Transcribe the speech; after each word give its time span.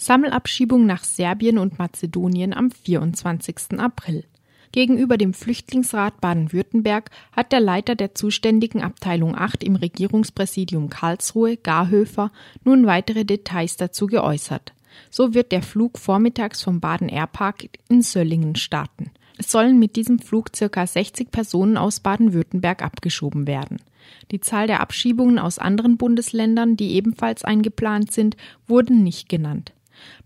Sammelabschiebung 0.00 0.86
nach 0.86 1.04
Serbien 1.04 1.58
und 1.58 1.78
Mazedonien 1.78 2.54
am 2.54 2.70
24. 2.70 3.78
April. 3.78 4.24
Gegenüber 4.72 5.18
dem 5.18 5.34
Flüchtlingsrat 5.34 6.22
Baden-Württemberg 6.22 7.10
hat 7.32 7.52
der 7.52 7.60
Leiter 7.60 7.96
der 7.96 8.14
zuständigen 8.14 8.80
Abteilung 8.80 9.36
8 9.36 9.62
im 9.62 9.76
Regierungspräsidium 9.76 10.88
Karlsruhe, 10.88 11.58
Garhöfer, 11.58 12.32
nun 12.64 12.86
weitere 12.86 13.26
Details 13.26 13.76
dazu 13.76 14.06
geäußert. 14.06 14.72
So 15.10 15.34
wird 15.34 15.52
der 15.52 15.62
Flug 15.62 15.98
vormittags 15.98 16.62
vom 16.62 16.80
Baden 16.80 17.10
Airpark 17.10 17.68
in 17.90 18.00
Söllingen 18.00 18.56
starten. 18.56 19.10
Es 19.36 19.50
sollen 19.50 19.78
mit 19.78 19.96
diesem 19.96 20.18
Flug 20.18 20.56
circa 20.56 20.86
60 20.86 21.30
Personen 21.30 21.76
aus 21.76 22.00
Baden-Württemberg 22.00 22.82
abgeschoben 22.82 23.46
werden. 23.46 23.82
Die 24.30 24.40
Zahl 24.40 24.66
der 24.66 24.80
Abschiebungen 24.80 25.38
aus 25.38 25.58
anderen 25.58 25.98
Bundesländern, 25.98 26.78
die 26.78 26.94
ebenfalls 26.94 27.44
eingeplant 27.44 28.12
sind, 28.12 28.38
wurden 28.66 29.02
nicht 29.02 29.28
genannt. 29.28 29.74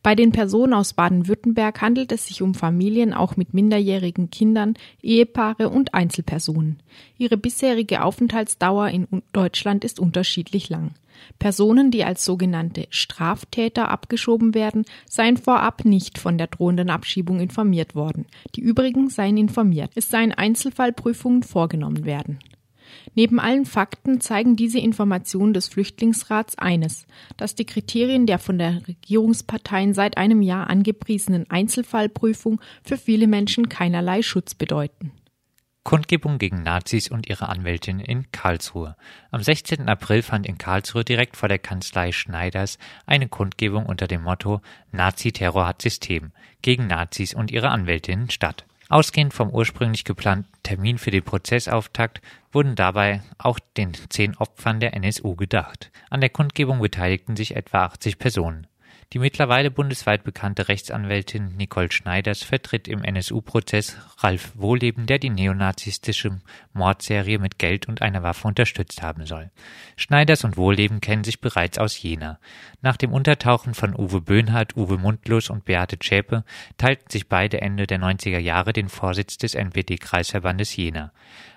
Bei 0.03 0.15
den 0.15 0.33
Personen 0.33 0.75
aus 0.75 0.93
Baden-Württemberg 0.93 1.81
handelt 1.81 2.13
es 2.13 2.27
sich 2.27 2.43
um 2.43 2.55
Familien 2.55 3.13
auch 3.13 3.37
mit 3.37 3.55
minderjährigen 3.55 4.31
Kindern, 4.31 4.75
Ehepaare 5.03 5.69
und 5.69 5.95
Einzelpersonen. 5.95 6.79
Ihre 7.19 7.37
bisherige 7.37 8.03
Aufenthaltsdauer 8.03 8.89
in 8.89 9.07
Deutschland 9.33 9.85
ist 9.85 9.99
unterschiedlich 9.99 10.69
lang. 10.69 10.95
Personen, 11.39 11.91
die 11.91 12.05
als 12.05 12.25
sogenannte 12.25 12.87
Straftäter 12.91 13.89
abgeschoben 13.91 14.55
werden, 14.55 14.85
seien 15.09 15.37
vorab 15.37 15.85
nicht 15.85 16.19
von 16.19 16.39
der 16.39 16.49
drohenden 16.49 16.91
Abschiebung 16.91 17.41
informiert 17.41 17.95
worden. 17.95 18.27
Die 18.57 18.61
übrigen 18.61 19.09
seien 19.09 19.37
informiert. 19.37 19.93
Es 19.95 20.11
seien 20.11 20.33
Einzelfallprüfungen 20.33 21.43
vorgenommen 21.43 22.05
werden. 22.05 22.39
Neben 23.15 23.39
allen 23.41 23.67
Fakten 23.67 24.21
zeigen 24.21 24.57
diese 24.57 24.79
Informationen 24.79 25.55
des 25.55 25.69
Flüchtlingsrats 25.69 26.59
eines, 26.59 27.07
dass 27.37 27.55
die 27.55 27.67
Kriterien 27.67 28.27
der 28.27 28.39
von 28.39 28.59
der 28.59 28.87
Regierungsparteien 28.87 29.95
seit 29.95 30.17
einem 30.17 30.43
Jahr 30.43 30.69
angepriesenen 30.69 31.49
Einzelfallprüfung 31.51 32.61
für 32.83 32.97
viele 32.97 33.27
Menschen 33.27 33.69
keinerlei 33.69 34.23
Schutz 34.23 34.55
bedeuten. 34.55 35.13
Kundgebung 35.85 36.39
gegen 36.39 36.63
Nazis 36.63 37.11
und 37.11 37.29
ihre 37.29 37.51
Anwältin 37.51 38.01
in 38.01 38.33
Karlsruhe. 38.33 38.97
Am 39.31 39.43
16. 39.43 39.87
April 39.87 40.23
fand 40.23 40.47
in 40.47 40.57
Karlsruhe 40.57 41.05
direkt 41.05 41.37
vor 41.37 41.51
der 41.51 41.59
Kanzlei 41.59 42.11
Schneiders 42.11 42.79
eine 43.05 43.29
Kundgebung 43.29 43.85
unter 43.85 44.07
dem 44.07 44.23
Motto 44.23 44.63
Nazi-Terror 44.93 45.67
hat 45.67 45.83
System 45.83 46.33
gegen 46.63 46.87
Nazis 46.87 47.35
und 47.35 47.51
ihre 47.51 47.69
Anwältinnen 47.69 48.31
statt. 48.31 48.65
Ausgehend 48.89 49.33
vom 49.33 49.51
ursprünglich 49.51 50.05
geplanten 50.05 50.53
Termin 50.63 50.99
für 50.99 51.11
den 51.11 51.23
Prozessauftakt 51.23 52.21
wurden 52.53 52.75
dabei 52.75 53.23
auch 53.39 53.59
den 53.77 53.93
zehn 54.11 54.37
Opfern 54.37 54.81
der 54.81 54.95
NSU 54.95 55.37
gedacht. 55.37 55.91
An 56.11 56.21
der 56.21 56.31
Kundgebung 56.31 56.81
beteiligten 56.81 57.37
sich 57.37 57.57
etwa 57.57 57.85
80 57.85 58.19
Personen. 58.19 58.67
Die 59.13 59.19
mittlerweile 59.19 59.71
bundesweit 59.71 60.25
bekannte 60.25 60.69
Rechtsanwältin 60.69 61.57
Nicole 61.57 61.93
Schneiders 61.93 62.43
vertritt 62.43 62.89
im 62.89 63.05
NSU-Prozess 63.05 63.97
Ralf 64.19 64.53
Wohleben, 64.55 65.07
der 65.07 65.19
die 65.19 65.31
neonazistische 65.31 66.41
Mordserie 66.73 67.39
mit 67.39 67.59
Geld 67.59 67.87
und 67.87 68.03
einer 68.03 68.23
Waffe 68.23 68.49
unterstützt 68.49 69.03
haben 69.03 69.27
soll. 69.27 69.51
Schneiders 69.97 70.45
und 70.45 70.57
Wohleben 70.57 71.01
kennen 71.01 71.25
sich 71.25 71.41
bereits 71.41 71.79
aus 71.79 72.01
Jena. 72.03 72.39
Nach 72.83 72.97
dem 72.97 73.13
Untertauchen 73.13 73.75
von 73.75 73.95
Uwe 73.95 74.21
Böhnhardt, 74.21 74.77
Uwe 74.77 74.99
Mundlos 74.99 75.51
und 75.51 75.65
Beate 75.65 75.99
Zschäpe 75.99 76.45
teilten 76.77 77.11
sich 77.11 77.29
beide 77.29 77.61
Ende 77.61 77.87
der 77.87 78.01
90er 78.01 78.39
Jahre 78.39 78.73
den 78.73 78.89
Vorsitz 78.89 79.39
des 79.39 79.55
NPD-Kreisverbandes 79.55 80.75
Jena. 80.75 81.13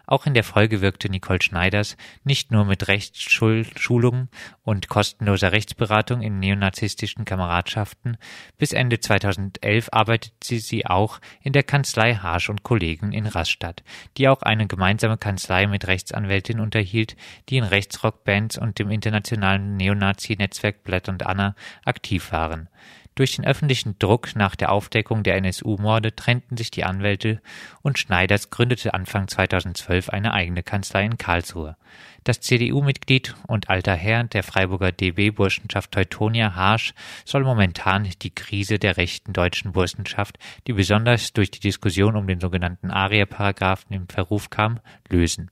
Auch 0.09 0.25
in 0.25 0.33
der 0.33 0.45
Folge 0.45 0.79
wirkte 0.79 1.09
Nicole 1.09 1.41
Schneiders 1.41 1.97
nicht 2.23 2.49
nur 2.49 2.63
mit 2.63 2.87
Rechtsschulungen 2.87 4.29
und 4.63 4.87
kostenloser 4.87 5.51
Rechtsberatung 5.51 6.21
in 6.21 6.39
neonazistischen 6.39 7.25
Kameradschaften. 7.25 8.15
Bis 8.57 8.71
Ende 8.71 9.01
2011 9.01 9.89
arbeitete 9.91 10.59
sie 10.59 10.85
auch 10.85 11.19
in 11.41 11.51
der 11.51 11.63
Kanzlei 11.63 12.15
Harsch 12.15 12.49
und 12.49 12.63
Kollegen 12.63 13.11
in 13.11 13.27
Rastatt, 13.27 13.83
die 14.15 14.29
auch 14.29 14.43
eine 14.43 14.65
gemeinsame 14.65 15.17
Kanzlei 15.17 15.67
mit 15.67 15.87
Rechtsanwältin 15.87 16.61
unterhielt, 16.61 17.17
die 17.49 17.57
in 17.57 17.65
Rechtsrockbands 17.65 18.57
und 18.57 18.79
dem 18.79 18.89
internationalen 18.89 19.75
Neonazi-Netzwerk 19.75 20.83
Blatt 20.85 21.09
und 21.09 21.25
Anna 21.25 21.53
aktiv 21.83 22.31
waren. 22.31 22.69
Durch 23.17 23.35
den 23.35 23.45
öffentlichen 23.45 23.97
Druck 23.97 24.35
nach 24.35 24.55
der 24.55 24.71
Aufdeckung 24.71 25.23
der 25.23 25.37
NSU-Morde 25.37 26.15
trennten 26.15 26.55
sich 26.55 26.69
die 26.69 26.83
Anwälte 26.83 27.41
und 27.81 27.97
Schneiders 27.97 28.51
gründete 28.51 28.93
Anfang 28.93 29.27
2012 29.27 30.09
eine 30.09 30.35
eigene 30.35 30.61
Kanzlei 30.61 31.03
in 31.03 31.17
Karlsruhe. 31.17 31.77
Das 32.23 32.41
CDU-Mitglied 32.41 33.35
und 33.47 33.69
alter 33.69 33.95
Herr 33.95 34.25
der 34.25 34.43
Freiburger 34.43 34.91
DB-Burschenschaft 34.91 35.93
Teutonia 35.93 36.53
Harsch 36.53 36.93
soll 37.25 37.43
momentan 37.43 38.07
die 38.21 38.35
Krise 38.35 38.77
der 38.77 38.97
rechten 38.97 39.33
deutschen 39.33 39.71
Burschenschaft, 39.71 40.37
die 40.67 40.73
besonders 40.73 41.33
durch 41.33 41.49
die 41.49 41.61
Diskussion 41.61 42.17
um 42.17 42.27
den 42.27 42.39
sogenannten 42.39 42.91
Aria-Paragraphen 42.91 43.95
im 43.95 44.09
Verruf 44.09 44.51
kam, 44.51 44.79
lösen. 45.09 45.49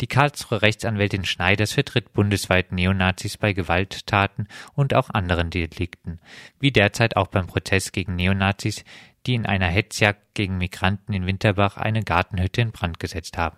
Die 0.00 0.06
Karlsruher 0.06 0.62
Rechtsanwältin 0.62 1.24
Schneiders 1.24 1.72
vertritt 1.72 2.12
bundesweit 2.12 2.72
Neonazis 2.72 3.36
bei 3.36 3.52
Gewalttaten 3.52 4.48
und 4.74 4.94
auch 4.94 5.10
anderen 5.10 5.50
Delikten, 5.50 6.20
wie 6.58 6.72
derzeit 6.94 7.16
auch 7.16 7.26
beim 7.26 7.48
Prozess 7.48 7.90
gegen 7.90 8.14
Neonazis, 8.14 8.84
die 9.26 9.34
in 9.34 9.46
einer 9.46 9.66
Hetzjagd 9.66 10.34
gegen 10.34 10.58
Migranten 10.58 11.12
in 11.12 11.26
Winterbach 11.26 11.76
eine 11.76 12.04
Gartenhütte 12.04 12.60
in 12.60 12.70
Brand 12.70 13.00
gesetzt 13.00 13.36
haben. 13.36 13.56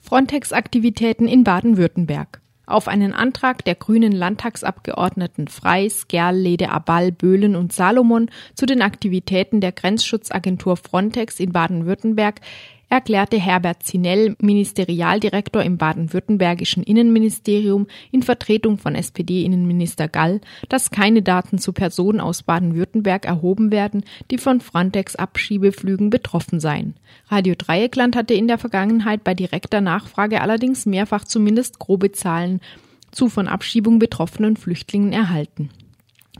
Frontex-Aktivitäten 0.00 1.26
in 1.26 1.42
Baden-Württemberg. 1.44 2.42
Auf 2.66 2.86
einen 2.86 3.14
Antrag 3.14 3.64
der 3.64 3.76
grünen 3.76 4.12
Landtagsabgeordneten 4.12 5.48
Freis, 5.48 6.06
Gerl, 6.06 6.36
Lede, 6.36 6.68
Aball, 6.68 7.12
Böhlen 7.12 7.56
und 7.56 7.72
Salomon 7.72 8.30
zu 8.54 8.66
den 8.66 8.82
Aktivitäten 8.82 9.62
der 9.62 9.72
Grenzschutzagentur 9.72 10.76
Frontex 10.76 11.40
in 11.40 11.52
Baden-Württemberg 11.52 12.42
erklärte 12.88 13.38
Herbert 13.38 13.82
Zinell, 13.82 14.34
Ministerialdirektor 14.40 15.62
im 15.62 15.76
baden-württembergischen 15.76 16.82
Innenministerium, 16.82 17.86
in 18.10 18.22
Vertretung 18.22 18.78
von 18.78 18.94
SPD-Innenminister 18.94 20.08
Gall, 20.08 20.40
dass 20.68 20.90
keine 20.90 21.22
Daten 21.22 21.58
zu 21.58 21.72
Personen 21.72 22.20
aus 22.20 22.42
Baden-Württemberg 22.42 23.26
erhoben 23.26 23.70
werden, 23.70 24.04
die 24.30 24.38
von 24.38 24.60
Frontex-Abschiebeflügen 24.60 26.10
betroffen 26.10 26.60
seien. 26.60 26.94
Radio 27.28 27.54
Dreieckland 27.56 28.16
hatte 28.16 28.34
in 28.34 28.48
der 28.48 28.58
Vergangenheit 28.58 29.24
bei 29.24 29.34
direkter 29.34 29.80
Nachfrage 29.80 30.40
allerdings 30.40 30.86
mehrfach 30.86 31.24
zumindest 31.24 31.78
grobe 31.78 32.12
Zahlen 32.12 32.60
zu 33.10 33.28
von 33.28 33.48
Abschiebung 33.48 33.98
betroffenen 33.98 34.56
Flüchtlingen 34.56 35.12
erhalten. 35.12 35.70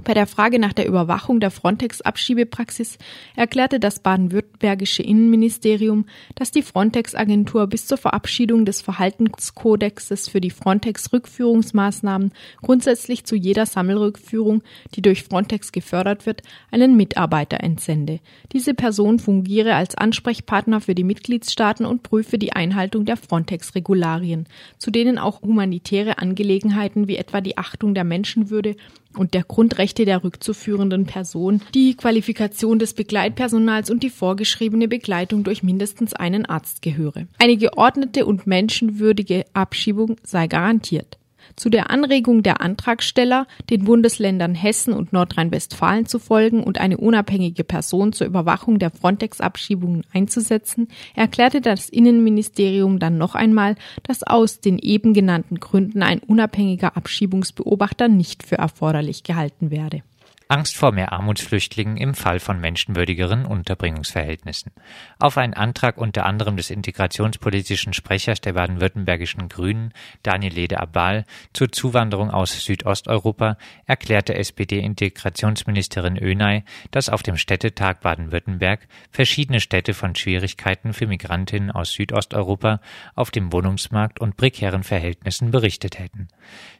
Bei 0.05 0.15
der 0.15 0.27
Frage 0.27 0.59
nach 0.59 0.73
der 0.73 0.87
Überwachung 0.87 1.41
der 1.41 1.51
Frontex-Abschiebepraxis 1.51 2.99
erklärte 3.37 3.79
das 3.81 4.01
baden-württembergische 4.01 5.03
Innenministerium, 5.03 6.07
dass 6.35 6.51
die 6.51 6.63
Frontex-Agentur 6.63 7.67
bis 7.67 7.87
zur 7.87 7.99
Verabschiedung 7.99 8.65
des 8.65 8.81
Verhaltenskodexes 8.81 10.29
für 10.29 10.41
die 10.41 10.51
Frontex-Rückführungsmaßnahmen 10.51 12.33
grundsätzlich 12.63 13.25
zu 13.25 13.37
jeder 13.37 13.67
Sammelrückführung, 13.67 14.63
die 14.95 15.03
durch 15.03 15.25
Frontex 15.25 15.73
gefördert 15.73 16.27
wird, 16.27 16.43
einen 16.71 16.97
Mitarbeiter 16.97 17.61
entsende. 17.61 18.21
Diese 18.53 18.75
Person 18.75 19.19
fungiere 19.19 19.75
als 19.75 19.95
Ansprechpartner 19.95 20.81
für 20.81 20.95
die 20.95 21.05
Mitgliedstaaten 21.05 21.85
und 21.85 22.03
prüfe 22.03 22.39
die 22.39 22.53
Einhaltung 22.53 23.05
der 23.05 23.17
Frontex-Regularien, 23.17 24.47
zu 24.79 24.91
denen 24.91 25.19
auch 25.19 25.43
humanitäre 25.43 26.19
Angelegenheiten 26.19 27.09
wie 27.09 27.17
etwa 27.17 27.41
die 27.41 27.59
Achtung 27.59 27.95
der 27.95 28.05
Menschenwürde 28.05 28.77
und 29.17 29.35
der 29.35 29.43
Grundrechte 29.43 30.05
der 30.05 30.25
rückzuführenden 30.25 31.07
Person, 31.07 31.63
die 31.75 31.97
Qualifikation 31.97 32.79
des 32.79 32.95
Begleitpersonals 32.95 33.91
und 33.91 34.03
die 34.03 34.11
vorgeschriebene 34.11 34.89
Begleitung 34.89 35.45
durch 35.45 35.63
mindestens 35.63 36.15
einen 36.15 36.47
Arzt 36.47 36.83
gehöre. 36.83 37.27
Eine 37.39 37.57
geordnete 37.57 38.27
und 38.27 38.47
menschenwürdige 38.47 39.45
Abschiebung 39.55 40.17
sei 40.23 40.47
garantiert 40.47 41.19
zu 41.57 41.71
der 41.71 41.91
Anregung 41.91 42.43
der 42.43 42.61
Antragsteller, 42.61 43.47
den 43.71 43.85
Bundesländern 43.85 44.55
Hessen 44.55 44.93
und 44.93 45.13
Nordrhein-Westfalen 45.13 46.07
zu 46.07 46.19
folgen 46.19 46.63
und 46.63 46.79
eine 46.79 46.97
unabhängige 46.97 47.65
Person 47.65 48.13
zur 48.13 48.27
Überwachung 48.27 48.79
der 48.79 48.91
Frontex-Abschiebungen 48.91 50.05
einzusetzen, 50.13 50.89
erklärte 51.15 51.61
das 51.61 51.89
Innenministerium 51.89 52.99
dann 52.99 53.19
noch 53.19 53.35
einmal, 53.35 53.77
dass 54.03 54.23
aus 54.23 54.61
den 54.61 54.79
eben 54.79 55.15
genannten 55.15 55.61
Gründen 55.61 56.03
ein 56.03 56.21
unabhängiger 56.21 56.97
Abschiebungsbeobachter 56.97 58.09
nicht 58.09 58.43
für 58.43 58.57
erforderlich 58.57 59.23
gehalten 59.23 59.71
werde. 59.71 60.03
Angst 60.51 60.79
vor 60.79 60.93
mehr 60.93 61.13
Armutsflüchtlingen 61.13 61.99
im 61.99 62.15
Fall 62.15 62.41
von 62.41 62.59
menschenwürdigeren 62.59 63.45
Unterbringungsverhältnissen. 63.45 64.73
Auf 65.19 65.37
einen 65.37 65.53
Antrag 65.53 65.99
unter 65.99 66.25
anderem 66.25 66.57
des 66.57 66.71
integrationspolitischen 66.71 67.93
Sprechers 67.93 68.41
der 68.41 68.55
baden-württembergischen 68.55 69.51
Grünen, 69.51 69.93
Daniel 70.23 70.55
Lede-Abal, 70.55 71.27
zur 71.53 71.71
Zuwanderung 71.71 72.31
aus 72.31 72.65
Südosteuropa 72.65 73.59
erklärte 73.85 74.37
SPD-Integrationsministerin 74.37 76.17
Önay, 76.17 76.65
dass 76.93 77.11
auf 77.11 77.23
dem 77.23 77.37
Städtetag 77.37 78.01
Baden-Württemberg 78.01 78.89
verschiedene 79.11 79.61
Städte 79.61 79.93
von 79.93 80.15
Schwierigkeiten 80.15 80.95
für 80.95 81.07
Migrantinnen 81.07 81.71
aus 81.71 81.93
Südosteuropa 81.93 82.81
auf 83.15 83.31
dem 83.31 83.53
Wohnungsmarkt 83.53 84.19
und 84.19 84.39
prekären 84.39 84.83
Verhältnissen 84.83 85.51
berichtet 85.51 85.99
hätten. 85.99 86.29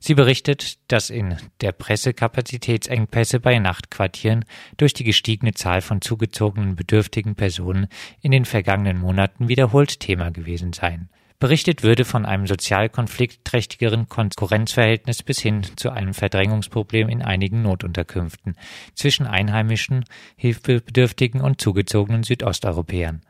Sie 0.01 0.15
berichtet, 0.15 0.79
dass 0.91 1.11
in 1.11 1.37
der 1.61 1.73
Presse 1.73 2.15
Kapazitätsengpässe 2.15 3.41
bei 3.41 3.58
Feriennachtquartieren 3.59 4.45
durch 4.77 4.95
die 4.95 5.05
gestiegene 5.05 5.53
Zahl 5.53 5.81
von 5.81 6.01
zugezogenen 6.01 6.77
bedürftigen 6.77 7.35
Personen 7.35 7.89
in 8.21 8.31
den 8.31 8.45
vergangenen 8.45 8.99
Monaten 8.99 9.49
wiederholt 9.49 10.01
Thema 10.01 10.31
gewesen 10.31 10.73
sein. 10.73 11.09
Berichtet 11.41 11.85
würde 11.85 12.05
von 12.05 12.27
einem 12.27 12.49
sozial 12.49 12.89
konfliktträchtigeren 12.89 14.09
Konkurrenzverhältnis 14.09 15.23
bis 15.23 15.39
hin 15.39 15.63
zu 15.77 15.91
einem 15.91 16.13
Verdrängungsproblem 16.13 17.09
in 17.09 17.23
einigen 17.23 17.63
Notunterkünften 17.63 18.57
zwischen 18.95 19.25
einheimischen, 19.25 20.05
hilfebedürftigen 20.35 21.41
und 21.41 21.61
zugezogenen 21.61 22.25
Südosteuropäern. 22.25 23.21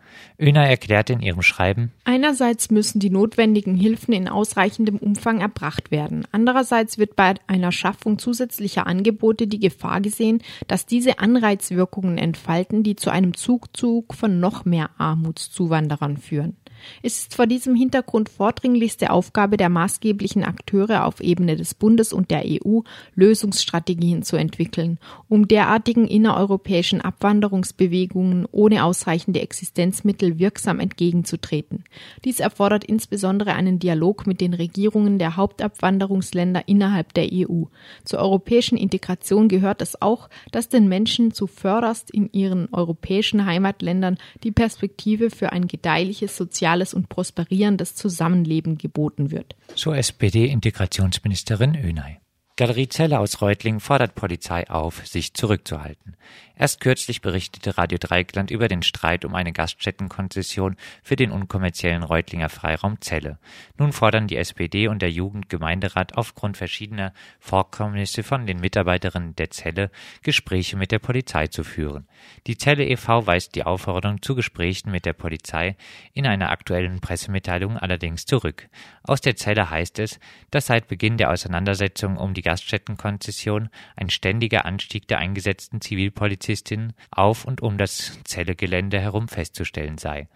Öner 0.41 0.67
erklärt 0.67 1.11
in 1.11 1.21
ihrem 1.21 1.43
Schreiben 1.43 1.93
Einerseits 2.05 2.71
müssen 2.71 2.99
die 2.99 3.11
notwendigen 3.11 3.75
Hilfen 3.75 4.15
in 4.15 4.27
ausreichendem 4.27 4.97
Umfang 4.97 5.43
erbracht 5.43 5.91
werden. 5.91 6.27
Andererseits 6.33 6.97
wird 6.97 7.15
bei 7.15 7.35
einer 7.47 7.73
Schaffung 7.73 8.19
zusätzlicher 8.19 8.87
Angebote 8.87 9.47
die 9.47 9.61
Gefahr 9.61 10.01
gesehen, 10.01 10.43
dass 10.67 10.87
diese 10.87 11.19
Anreizwirkungen 11.19 12.17
entfalten, 12.17 12.83
die 12.83 12.97
zu 12.97 13.11
einem 13.11 13.35
Zugzug 13.35 14.15
von 14.15 14.41
noch 14.41 14.65
mehr 14.65 14.89
Armutszuwanderern 14.97 16.17
führen. 16.17 16.57
Es 17.03 17.19
ist 17.21 17.35
vor 17.35 17.47
diesem 17.47 17.75
Hintergrund 17.75 18.29
vordringlichste 18.29 19.11
Aufgabe 19.11 19.57
der 19.57 19.69
maßgeblichen 19.69 20.45
Akteure 20.45 21.05
auf 21.05 21.21
Ebene 21.21 21.57
des 21.57 21.75
Bundes 21.75 22.13
und 22.13 22.31
der 22.31 22.45
EU, 22.47 22.81
Lösungsstrategien 23.15 24.23
zu 24.23 24.37
entwickeln, 24.37 24.99
um 25.29 25.49
derartigen 25.49 26.07
innereuropäischen 26.07 27.01
Abwanderungsbewegungen 27.01 28.47
ohne 28.53 28.85
ausreichende 28.85 29.41
Existenzmittel 29.41 30.39
wirksam 30.39 30.81
entgegenzutreten. 30.81 31.85
Dies 32.25 32.41
erfordert 32.41 32.85
insbesondere 32.85 33.55
einen 33.55 33.79
Dialog 33.79 34.27
mit 34.27 34.41
den 34.41 34.55
Regierungen 34.55 35.19
der 35.19 35.37
Hauptabwanderungsländer 35.37 36.63
innerhalb 36.67 37.15
der 37.15 37.29
EU. 37.33 37.65
Zur 38.05 38.21
europäischen 38.21 38.79
Integration 38.79 39.49
gehört 39.49 39.83
es 39.83 40.01
auch, 40.01 40.29
dass 40.53 40.69
den 40.69 40.89
Menschen 40.89 41.33
zuvörderst 41.33 42.11
in 42.11 42.31
ihren 42.33 42.69
europäischen 42.73 43.45
Heimatländern 43.45 44.19
die 44.45 44.53
Perspektive 44.53 45.31
für 45.31 45.53
ein 45.53 45.67
gedeihliches 45.67 46.37
soziales 46.37 46.68
soziales 46.69 46.95
und 46.95 47.09
prosperierendes 47.09 47.95
Zusammenleben 47.95 48.77
geboten 48.77 49.31
wird. 49.31 49.57
So 49.75 49.93
SPD-Integrationsministerin 49.93 51.75
Önay. 51.75 52.19
Galerie 52.59 52.89
Zelle 52.89 53.21
aus 53.21 53.41
Reutlingen 53.41 53.79
fordert 53.79 54.17
Polizei 54.17 54.69
auf, 54.69 55.07
sich 55.07 55.33
zurückzuhalten. 55.33 56.17
Erst 56.57 56.81
kürzlich 56.81 57.21
berichtete 57.21 57.79
Radio 57.79 57.99
Dreikland 58.01 58.51
über 58.51 58.67
den 58.67 58.83
Streit 58.83 59.25
um 59.25 59.37
eine 59.37 59.53
Gaststättenkonzession 59.53 60.75
für 61.05 61.15
den 61.15 61.31
unkommerziellen 61.31 62.03
Reutlinger 62.03 62.49
Freiraum 62.49 63.01
Zelle. 63.01 63.39
Nun 63.79 63.93
fordern 63.93 64.27
die 64.27 64.37
SPD 64.37 64.89
und 64.89 65.01
der 65.01 65.13
Jugendgemeinderat 65.13 66.17
aufgrund 66.17 66.57
verschiedener 66.57 67.13
Vorkommnisse 67.39 68.25
von 68.25 68.45
den 68.45 68.59
Mitarbeiterinnen 68.59 69.37
der 69.37 69.51
Zelle, 69.51 69.93
Gespräche 70.25 70.77
mit 70.77 70.91
der 70.91 70.99
Polizei 70.99 71.47
zu 71.47 71.63
führen. 71.63 72.09
Die 72.49 72.59
Zelle 72.59 72.85
e.V. 72.85 73.25
weist 73.29 73.55
die 73.55 73.63
Aufforderung 73.63 74.21
zu 74.21 74.35
Gesprächen 74.35 74.91
mit 74.91 75.07
der 75.07 75.13
Polizei 75.13 75.77
in 76.13 76.27
einer 76.27 76.51
aktuellen 76.51 77.01
Pressemitteilung 77.01 77.77
allerdings 77.77 78.27
zurück. 78.27 78.69
Aus 79.05 79.21
der 79.21 79.37
Zelle 79.37 79.71
heißt 79.71 80.01
es, 80.01 80.19
dass 80.51 80.67
seit 80.67 80.89
Beginn 80.89 81.19
der 81.19 81.31
Auseinandersetzung 81.31 82.17
um 82.17 82.35
die 82.35 82.48
Gaststättenkonzession 82.49 83.69
ein 83.95 84.09
ständiger 84.09 84.65
Anstieg 84.65 85.07
der 85.07 85.19
eingesetzten 85.19 85.83
Zivilpolizistinnen 85.83 86.95
auf 87.11 87.45
und 87.45 87.61
um 87.61 87.77
das 87.77 88.19
Zellegelände 88.25 88.99
herum 88.99 89.29
festzustellen 89.29 89.99
sei. 89.99 90.29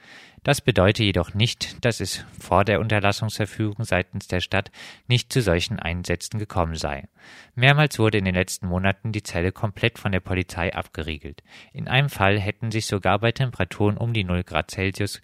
Das 0.43 0.61
bedeutet 0.61 1.07
jedoch 1.07 1.33
nicht, 1.33 1.83
dass 1.87 2.01
es 2.01 2.27
vor 2.39 2.67
der 2.67 2.81
Unterlassungsverfügung 2.81 3.87
seitens 3.87 4.27
der 4.27 4.43
Stadt 4.43 4.71
nicht 5.07 5.33
zu 5.33 5.41
solchen 5.41 5.79
Einsätzen 5.79 6.39
gekommen 6.39 6.75
sei. 6.75 7.09
Mehrmals 7.55 7.99
wurde 7.99 8.19
in 8.19 8.27
den 8.27 8.35
letzten 8.35 8.67
Monaten 8.67 9.13
die 9.13 9.23
Zelle 9.23 9.51
komplett 9.51 9.99
von 9.99 10.13
der 10.13 10.21
Polizei 10.21 10.75
abgeriegelt. 10.75 11.43
In 11.73 11.89
einem 11.89 12.11
Fall 12.11 12.39
hätten 12.39 12.71
sich 12.71 12.85
sogar 12.85 13.21
bei 13.21 13.33
Temperaturen 13.33 13.97
um 13.97 14.13
die 14.13 14.25
0 14.25 14.45
Grad 14.45 14.71
Celsius 14.71 15.23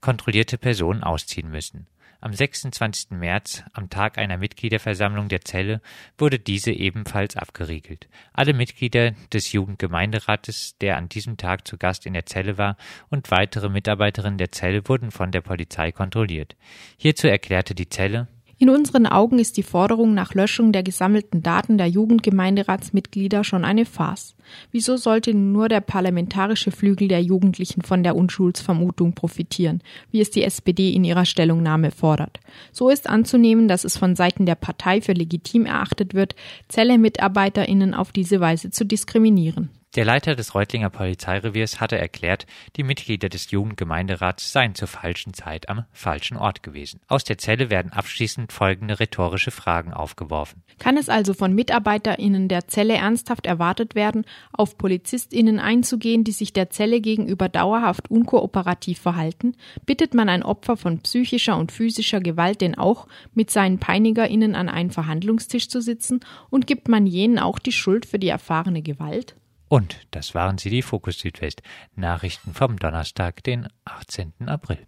kontrollierte 0.00 0.56
Personen 0.56 1.02
ausziehen 1.02 1.50
müssen. 1.50 1.88
Am 2.20 2.32
26. 2.32 3.10
März, 3.12 3.62
am 3.74 3.90
Tag 3.90 4.18
einer 4.18 4.38
Mitgliederversammlung 4.38 5.28
der 5.28 5.42
Zelle, 5.42 5.80
wurde 6.16 6.40
diese 6.40 6.72
ebenfalls 6.72 7.36
abgeriegelt. 7.36 8.08
Alle 8.32 8.54
Mitglieder 8.54 9.12
des 9.32 9.52
Jugendgemeinderates, 9.52 10.76
der 10.78 10.96
an 10.96 11.08
diesem 11.08 11.36
Tag 11.36 11.68
zu 11.68 11.76
Gast 11.78 12.06
in 12.06 12.14
der 12.14 12.26
Zelle 12.26 12.58
war, 12.58 12.76
und 13.08 13.30
weitere 13.30 13.68
Mitarbeiterinnen 13.68 14.38
der 14.38 14.50
Zelle 14.50 14.88
wurden 14.88 15.12
von 15.12 15.30
der 15.30 15.42
Polizei 15.42 15.92
kontrolliert. 15.92 16.56
Hierzu 16.96 17.28
erklärte 17.28 17.76
die 17.76 17.88
Zelle, 17.88 18.26
in 18.60 18.70
unseren 18.70 19.06
Augen 19.06 19.38
ist 19.38 19.56
die 19.56 19.62
Forderung 19.62 20.14
nach 20.14 20.34
Löschung 20.34 20.72
der 20.72 20.82
gesammelten 20.82 21.44
Daten 21.44 21.78
der 21.78 21.86
Jugendgemeinderatsmitglieder 21.86 23.44
schon 23.44 23.64
eine 23.64 23.84
Farce. 23.84 24.34
Wieso 24.72 24.96
sollte 24.96 25.32
nur 25.32 25.68
der 25.68 25.80
parlamentarische 25.80 26.72
Flügel 26.72 27.06
der 27.06 27.22
Jugendlichen 27.22 27.82
von 27.82 28.02
der 28.02 28.16
Unschuldsvermutung 28.16 29.12
profitieren, 29.12 29.80
wie 30.10 30.20
es 30.20 30.30
die 30.30 30.42
SPD 30.42 30.90
in 30.90 31.04
ihrer 31.04 31.24
Stellungnahme 31.24 31.92
fordert? 31.92 32.40
So 32.72 32.90
ist 32.90 33.08
anzunehmen, 33.08 33.68
dass 33.68 33.84
es 33.84 33.96
von 33.96 34.16
Seiten 34.16 34.44
der 34.44 34.56
Partei 34.56 35.00
für 35.02 35.12
legitim 35.12 35.64
erachtet 35.64 36.14
wird, 36.14 36.34
Zelle-MitarbeiterInnen 36.66 37.94
auf 37.94 38.10
diese 38.10 38.40
Weise 38.40 38.70
zu 38.70 38.84
diskriminieren. 38.84 39.70
Der 39.94 40.04
Leiter 40.04 40.36
des 40.36 40.54
Reutlinger 40.54 40.90
Polizeireviers 40.90 41.80
hatte 41.80 41.96
erklärt, 41.96 42.46
die 42.76 42.82
Mitglieder 42.82 43.30
des 43.30 43.50
Jugendgemeinderats 43.50 44.52
seien 44.52 44.74
zur 44.74 44.86
falschen 44.86 45.32
Zeit 45.32 45.70
am 45.70 45.86
falschen 45.92 46.36
Ort 46.36 46.62
gewesen. 46.62 47.00
Aus 47.08 47.24
der 47.24 47.38
Zelle 47.38 47.70
werden 47.70 47.90
abschließend 47.90 48.52
folgende 48.52 49.00
rhetorische 49.00 49.50
Fragen 49.50 49.94
aufgeworfen. 49.94 50.62
Kann 50.78 50.98
es 50.98 51.08
also 51.08 51.32
von 51.32 51.54
MitarbeiterInnen 51.54 52.48
der 52.48 52.68
Zelle 52.68 52.96
ernsthaft 52.96 53.46
erwartet 53.46 53.94
werden, 53.94 54.26
auf 54.52 54.76
PolizistInnen 54.76 55.58
einzugehen, 55.58 56.22
die 56.22 56.32
sich 56.32 56.52
der 56.52 56.68
Zelle 56.68 57.00
gegenüber 57.00 57.48
dauerhaft 57.48 58.10
unkooperativ 58.10 59.00
verhalten? 59.00 59.56
Bittet 59.86 60.12
man 60.12 60.28
ein 60.28 60.42
Opfer 60.42 60.76
von 60.76 61.00
psychischer 61.00 61.56
und 61.56 61.72
physischer 61.72 62.20
Gewalt 62.20 62.60
denn 62.60 62.76
auch, 62.76 63.08
mit 63.32 63.50
seinen 63.50 63.78
PeinigerInnen 63.78 64.54
an 64.54 64.68
einen 64.68 64.90
Verhandlungstisch 64.90 65.70
zu 65.70 65.80
sitzen? 65.80 66.20
Und 66.50 66.66
gibt 66.66 66.88
man 66.88 67.06
jenen 67.06 67.38
auch 67.38 67.58
die 67.58 67.72
Schuld 67.72 68.04
für 68.04 68.18
die 68.18 68.28
erfahrene 68.28 68.82
Gewalt? 68.82 69.34
Und 69.68 70.06
das 70.10 70.34
waren 70.34 70.58
sie, 70.58 70.70
die 70.70 70.82
Fokus 70.82 71.18
Südwest 71.18 71.62
Nachrichten 71.94 72.54
vom 72.54 72.78
Donnerstag, 72.78 73.42
den 73.44 73.68
18. 73.84 74.48
April. 74.48 74.86